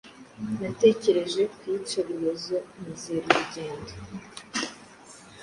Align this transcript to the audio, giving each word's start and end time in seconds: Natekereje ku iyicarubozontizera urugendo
Natekereje 0.61 1.41
ku 1.55 1.61
iyicarubozontizera 1.69 3.25
urugendo 3.31 3.91